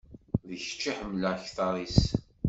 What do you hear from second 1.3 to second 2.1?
kteṛ-is.